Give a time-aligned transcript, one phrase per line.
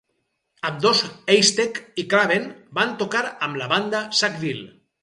[0.69, 1.03] Ambdós
[1.35, 2.49] Heistek i Craven
[2.81, 4.69] van tocar amb la banda Sackville.